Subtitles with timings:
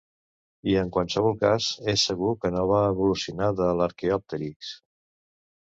[0.71, 4.73] I en qualsevol cas, és segur que no va evolucionar de l'arqueòpterix.